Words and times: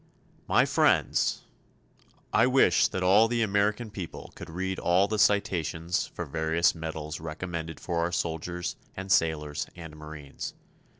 My 0.47 0.65
Friends: 0.65 1.43
I 2.33 2.47
wish 2.47 2.87
that 2.87 3.03
all 3.03 3.27
the 3.27 3.43
Americans 3.43 3.91
people 3.93 4.31
could 4.33 4.49
read 4.49 4.79
all 4.79 5.07
the 5.07 5.19
citations 5.19 6.07
for 6.07 6.25
various 6.25 6.73
medals 6.73 7.19
recommended 7.19 7.79
for 7.79 7.99
our 7.99 8.11
soldiers 8.11 8.77
and 8.97 9.11
sailors 9.11 9.67
and 9.75 9.95
marines. 9.95 10.55